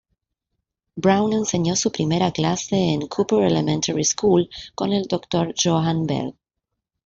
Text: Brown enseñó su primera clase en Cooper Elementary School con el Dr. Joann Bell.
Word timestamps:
Brown 0.97 1.31
enseñó 1.31 1.75
su 1.75 1.91
primera 1.91 2.31
clase 2.31 2.75
en 2.75 3.01
Cooper 3.07 3.43
Elementary 3.43 4.03
School 4.03 4.49
con 4.73 4.93
el 4.93 5.03
Dr. 5.03 5.53
Joann 5.55 6.07
Bell. 6.07 6.35